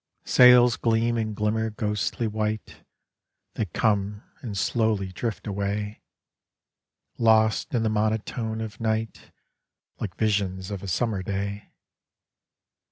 [0.25, 2.83] Sails gleam and glixaaer ghostly white,
[3.53, 6.01] They come and slowly drift away,
[7.19, 9.29] Lost in the monotone of night,
[9.99, 11.69] LCke visions of a summer day.